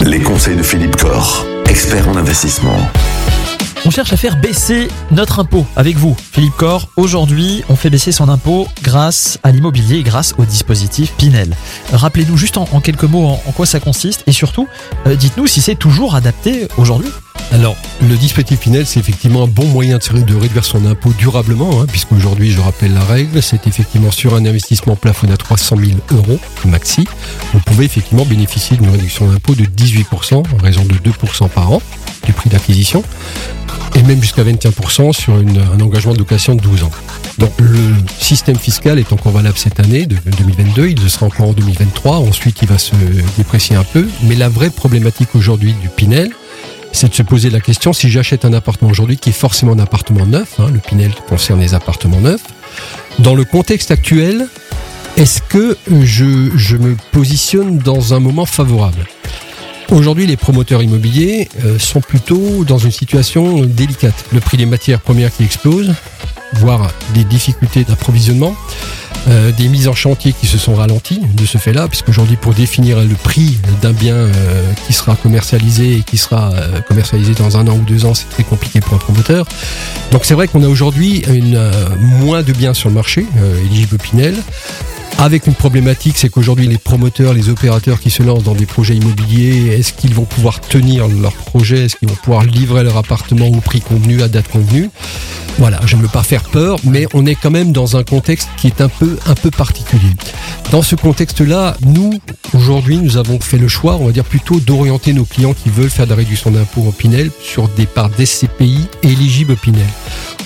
Les 0.00 0.20
conseils 0.20 0.56
de 0.56 0.62
Philippe 0.62 0.96
Corr, 0.96 1.46
expert 1.68 2.08
en 2.08 2.16
investissement. 2.16 2.76
On 3.86 3.90
cherche 3.90 4.12
à 4.12 4.16
faire 4.16 4.40
baisser 4.40 4.88
notre 5.12 5.38
impôt 5.38 5.64
avec 5.76 5.96
vous, 5.96 6.16
Philippe 6.32 6.56
Corr. 6.56 6.88
Aujourd'hui, 6.96 7.62
on 7.68 7.76
fait 7.76 7.90
baisser 7.90 8.10
son 8.10 8.28
impôt 8.28 8.66
grâce 8.82 9.38
à 9.44 9.52
l'immobilier, 9.52 10.02
grâce 10.02 10.34
au 10.36 10.44
dispositif 10.44 11.12
Pinel. 11.16 11.54
Rappelez-nous 11.92 12.36
juste 12.36 12.56
en, 12.56 12.66
quelques 12.80 13.04
mots 13.04 13.26
en, 13.26 13.42
en, 13.46 13.52
quoi 13.52 13.66
ça 13.66 13.78
consiste 13.78 14.24
et 14.26 14.32
surtout, 14.32 14.66
euh, 15.06 15.14
dites-nous 15.14 15.46
si 15.46 15.60
c'est 15.60 15.76
toujours 15.76 16.16
adapté 16.16 16.66
aujourd'hui. 16.76 17.10
Alors, 17.50 17.76
le 18.02 18.14
dispositif 18.16 18.60
Pinel, 18.60 18.86
c'est 18.86 19.00
effectivement 19.00 19.44
un 19.44 19.46
bon 19.46 19.64
moyen 19.66 19.98
de, 19.98 20.34
réduire 20.34 20.64
son 20.64 20.84
impôt 20.84 21.12
durablement, 21.18 21.80
hein, 21.80 21.86
puisqu'aujourd'hui, 21.88 22.50
je 22.50 22.60
rappelle 22.60 22.92
la 22.92 23.04
règle, 23.04 23.42
c'est 23.42 23.66
effectivement 23.66 24.10
sur 24.10 24.34
un 24.34 24.44
investissement 24.44 24.96
plafonné 24.96 25.32
à 25.32 25.38
300 25.38 25.76
000 25.76 25.90
euros 26.12 26.38
maxi, 26.66 27.06
vous 27.54 27.60
pouvez 27.60 27.86
effectivement 27.86 28.26
bénéficier 28.26 28.76
d'une 28.76 28.90
réduction 28.90 29.26
d'impôt 29.30 29.54
de 29.54 29.64
18% 29.64 30.34
en 30.34 30.62
raison 30.62 30.84
de 30.84 30.94
2% 30.94 31.48
par 31.48 31.72
an 31.72 31.82
du 32.26 32.32
prix 32.32 32.50
d'acquisition, 32.50 33.02
et 33.94 34.02
même 34.02 34.20
jusqu'à 34.20 34.44
21% 34.44 35.12
sur 35.14 35.34
un 35.34 35.80
engagement 35.80 36.12
de 36.12 36.18
location 36.18 36.54
de 36.54 36.60
12 36.60 36.82
ans. 36.82 36.90
Donc 37.38 37.52
le 37.58 37.94
système 38.20 38.56
fiscal 38.56 38.98
est 38.98 39.12
encore 39.12 39.32
valable 39.32 39.56
cette 39.56 39.80
année, 39.80 40.04
de 40.04 40.16
2022, 40.16 40.88
il 40.88 41.02
le 41.02 41.08
sera 41.08 41.26
encore 41.26 41.48
en 41.48 41.52
2023, 41.52 42.16
ensuite 42.18 42.60
il 42.60 42.68
va 42.68 42.76
se 42.76 42.94
déprécier 43.38 43.76
un 43.76 43.84
peu, 43.84 44.06
mais 44.24 44.34
la 44.34 44.50
vraie 44.50 44.70
problématique 44.70 45.34
aujourd'hui 45.34 45.74
du 45.80 45.88
Pinel, 45.88 46.30
c'est 46.92 47.08
de 47.08 47.14
se 47.14 47.22
poser 47.22 47.50
la 47.50 47.60
question 47.60 47.92
si 47.92 48.10
j'achète 48.10 48.44
un 48.44 48.52
appartement 48.52 48.90
aujourd'hui 48.90 49.16
qui 49.16 49.30
est 49.30 49.32
forcément 49.32 49.72
un 49.72 49.78
appartement 49.78 50.26
neuf, 50.26 50.58
hein, 50.58 50.70
le 50.72 50.78
Pinel 50.78 51.12
concerne 51.28 51.60
les 51.60 51.74
appartements 51.74 52.20
neufs, 52.20 52.42
dans 53.18 53.34
le 53.34 53.44
contexte 53.44 53.90
actuel, 53.90 54.48
est-ce 55.16 55.42
que 55.42 55.76
je, 56.02 56.50
je, 56.54 56.76
me 56.76 56.96
positionne 57.12 57.78
dans 57.78 58.14
un 58.14 58.20
moment 58.20 58.46
favorable? 58.46 59.06
Aujourd'hui, 59.90 60.26
les 60.26 60.36
promoteurs 60.36 60.82
immobiliers 60.82 61.48
euh, 61.64 61.78
sont 61.78 62.00
plutôt 62.00 62.62
dans 62.64 62.78
une 62.78 62.90
situation 62.90 63.62
délicate. 63.62 64.26
Le 64.32 64.40
prix 64.40 64.56
des 64.56 64.66
matières 64.66 65.00
premières 65.00 65.34
qui 65.34 65.44
explose, 65.44 65.94
voire 66.52 66.92
des 67.14 67.24
difficultés 67.24 67.84
d'approvisionnement. 67.84 68.54
Euh, 69.28 69.52
des 69.52 69.68
mises 69.68 69.88
en 69.88 69.94
chantier 69.94 70.32
qui 70.32 70.46
se 70.46 70.56
sont 70.56 70.74
ralenties 70.74 71.20
de 71.34 71.44
ce 71.44 71.58
fait-là, 71.58 71.86
puisqu'aujourd'hui, 71.88 72.36
pour 72.36 72.54
définir 72.54 73.00
le 73.00 73.14
prix 73.14 73.58
d'un 73.82 73.92
bien 73.92 74.14
euh, 74.14 74.72
qui 74.86 74.94
sera 74.94 75.16
commercialisé 75.16 75.96
et 75.96 76.00
qui 76.02 76.16
sera 76.16 76.50
euh, 76.52 76.80
commercialisé 76.80 77.34
dans 77.34 77.58
un 77.58 77.66
an 77.68 77.74
ou 77.76 77.82
deux 77.82 78.06
ans, 78.06 78.14
c'est 78.14 78.30
très 78.30 78.44
compliqué 78.44 78.80
pour 78.80 78.94
un 78.94 78.98
promoteur. 78.98 79.46
Donc 80.12 80.24
c'est 80.24 80.34
vrai 80.34 80.48
qu'on 80.48 80.62
a 80.62 80.68
aujourd'hui 80.68 81.24
moins 82.00 82.42
de 82.42 82.52
biens 82.52 82.72
sur 82.72 82.88
le 82.88 82.94
marché, 82.94 83.26
éligible 83.66 83.98
Pinel. 83.98 84.34
Avec 85.18 85.46
une 85.46 85.54
problématique, 85.54 86.16
c'est 86.16 86.28
qu'aujourd'hui 86.28 86.66
les 86.66 86.78
promoteurs, 86.78 87.34
les 87.34 87.48
opérateurs 87.48 88.00
qui 88.00 88.10
se 88.10 88.22
lancent 88.22 88.44
dans 88.44 88.54
des 88.54 88.66
projets 88.66 88.94
immobiliers, 88.94 89.76
est-ce 89.78 89.92
qu'ils 89.92 90.14
vont 90.14 90.24
pouvoir 90.24 90.60
tenir 90.60 91.08
leur 91.08 91.32
projet? 91.32 91.84
Est-ce 91.86 91.96
qu'ils 91.96 92.08
vont 92.08 92.14
pouvoir 92.14 92.44
livrer 92.44 92.84
leur 92.84 92.96
appartement 92.96 93.48
au 93.48 93.60
prix 93.60 93.80
convenu, 93.80 94.22
à 94.22 94.28
date 94.28 94.48
convenue? 94.48 94.90
Voilà, 95.58 95.80
je 95.86 95.96
ne 95.96 96.02
veux 96.02 96.08
pas 96.08 96.22
faire 96.22 96.44
peur, 96.44 96.78
mais 96.84 97.06
on 97.14 97.26
est 97.26 97.34
quand 97.34 97.50
même 97.50 97.72
dans 97.72 97.96
un 97.96 98.04
contexte 98.04 98.48
qui 98.56 98.68
est 98.68 98.80
un 98.80 98.88
peu, 98.88 99.18
un 99.26 99.34
peu 99.34 99.50
particulier. 99.50 100.10
Dans 100.70 100.82
ce 100.82 100.94
contexte-là, 100.94 101.76
nous, 101.84 102.12
aujourd'hui, 102.54 102.98
nous 102.98 103.16
avons 103.16 103.40
fait 103.40 103.58
le 103.58 103.66
choix, 103.66 103.96
on 103.96 104.06
va 104.06 104.12
dire 104.12 104.24
plutôt 104.24 104.60
d'orienter 104.60 105.12
nos 105.12 105.24
clients 105.24 105.54
qui 105.54 105.68
veulent 105.68 105.90
faire 105.90 106.04
de 106.04 106.10
la 106.10 106.16
réduction 106.16 106.52
d'impôt 106.52 106.84
en 106.86 106.92
Pinel 106.92 107.30
sur 107.42 107.68
des 107.70 107.86
parts 107.86 108.08
d'SCPI 108.10 108.86
éligibles 109.02 109.52
au 109.52 109.56
Pinel. 109.56 109.86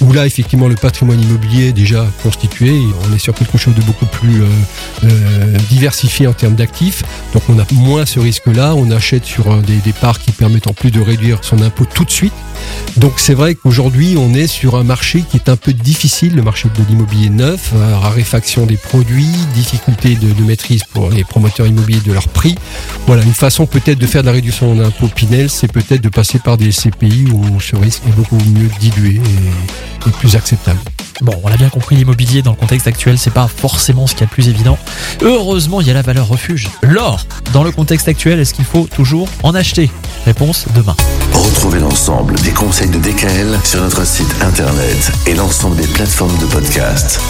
Où 0.00 0.12
là, 0.14 0.24
effectivement, 0.24 0.66
le 0.66 0.76
patrimoine 0.76 1.20
immobilier 1.20 1.68
est 1.68 1.72
déjà 1.72 2.06
constitué, 2.22 2.72
on 3.06 3.14
est 3.14 3.18
sur 3.18 3.34
quelque 3.34 3.58
chose 3.58 3.74
de 3.74 3.82
beaucoup 3.82 4.06
plus 4.06 4.42
euh, 4.42 4.46
euh, 5.04 5.58
diversifié 5.68 6.26
en 6.26 6.32
termes 6.32 6.54
d'actifs, 6.54 7.02
donc 7.34 7.42
on 7.50 7.58
a 7.58 7.66
moins 7.72 8.06
ce 8.06 8.18
risque-là, 8.18 8.74
on 8.74 8.90
achète 8.90 9.26
sur 9.26 9.56
des, 9.62 9.76
des 9.76 9.92
parts 9.92 10.18
qui 10.18 10.32
permettent 10.32 10.68
en 10.68 10.74
plus 10.74 10.90
de 10.90 11.00
réduire 11.00 11.38
son 11.42 11.60
impôt 11.60 11.84
tout 11.84 12.04
de 12.04 12.10
suite. 12.10 12.32
Donc 12.96 13.14
c'est 13.16 13.34
vrai 13.34 13.54
qu'aujourd'hui, 13.54 14.16
on 14.18 14.34
est 14.34 14.46
sur 14.46 14.76
un 14.76 14.84
marché 14.84 15.24
qui 15.28 15.36
est 15.36 15.48
un 15.48 15.56
peu 15.56 15.72
difficile, 15.72 16.34
le 16.36 16.42
marché 16.42 16.68
de 16.68 16.84
l'immobilier 16.88 17.30
neuf, 17.30 17.72
euh, 17.74 17.96
raréfaction 17.96 18.66
des 18.66 18.76
produits, 18.76 19.30
difficulté 19.54 20.14
de, 20.16 20.42
maîtrise 20.42 20.82
pour 20.84 21.10
les 21.10 21.24
promoteurs 21.24 21.66
immobiliers 21.66 22.02
de 22.04 22.12
leur 22.12 22.28
prix. 22.28 22.54
Voilà, 23.06 23.22
une 23.22 23.32
façon 23.32 23.66
peut-être 23.66 23.98
de 23.98 24.06
faire 24.06 24.22
de 24.22 24.26
la 24.26 24.32
réduction 24.32 24.74
d'impôt 24.74 25.08
Pinel, 25.08 25.48
c'est 25.48 25.70
peut-être 25.70 26.02
de 26.02 26.08
passer 26.08 26.38
par 26.38 26.56
des 26.56 26.70
CPI 26.70 27.26
où 27.32 27.60
ce 27.60 27.76
risque 27.76 28.02
est 28.08 28.14
beaucoup 28.14 28.36
mieux 28.36 28.68
dilué 28.80 29.20
et 30.06 30.10
plus 30.10 30.36
acceptable. 30.36 30.80
Bon, 31.20 31.34
on 31.44 31.48
l'a 31.48 31.56
bien 31.56 31.68
compris, 31.68 31.96
l'immobilier 31.96 32.42
dans 32.42 32.52
le 32.52 32.56
contexte 32.56 32.86
actuel, 32.86 33.18
c'est 33.18 33.30
pas 33.30 33.46
forcément 33.46 34.06
ce 34.06 34.12
qu'il 34.12 34.22
y 34.22 34.24
a 34.24 34.26
de 34.26 34.32
plus 34.32 34.48
évident. 34.48 34.78
Heureusement, 35.20 35.80
il 35.80 35.86
y 35.86 35.90
a 35.90 35.94
la 35.94 36.02
valeur 36.02 36.28
refuge. 36.28 36.68
L'or, 36.82 37.26
dans 37.52 37.62
le 37.62 37.70
contexte 37.70 38.08
actuel, 38.08 38.40
est-ce 38.40 38.54
qu'il 38.54 38.64
faut 38.64 38.86
toujours 38.86 39.28
en 39.42 39.54
acheter? 39.54 39.90
Réponse 40.24 40.66
demain. 40.74 40.96
Retrouvez 41.32 41.80
l'ensemble 41.80 42.34
des 42.40 42.52
conseils 42.52 42.90
de 42.90 42.98
DKL 42.98 43.58
sur 43.64 43.82
notre 43.82 44.06
site 44.06 44.34
internet 44.42 45.12
et 45.26 45.34
l'ensemble 45.34 45.76
des 45.76 45.86
plateformes 45.86 46.36
de 46.38 46.46
podcast. 46.46 47.20